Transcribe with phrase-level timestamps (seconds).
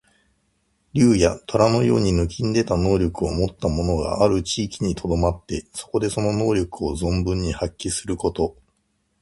[0.93, 8.57] 竜や、とらのように抜きんでた能力をもった者がある地域にとどまって、そこでその能力を存分に発揮すること。